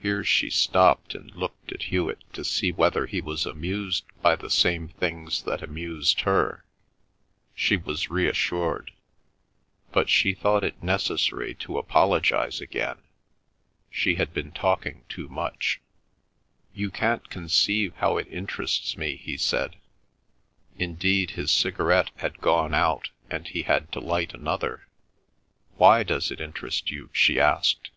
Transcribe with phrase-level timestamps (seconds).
[0.00, 4.48] Here she stopped and looked at Hewet to see whether he was amused by the
[4.48, 6.64] same things that amused her.
[7.54, 8.92] She was reassured.
[9.92, 12.96] But she thought it necessary to apologise again;
[13.90, 15.82] she had been talking too much.
[16.72, 19.76] "You can't conceive how it interests me," he said.
[20.78, 24.86] Indeed, his cigarette had gone out, and he had to light another.
[25.76, 27.90] "Why does it interest you?" she asked.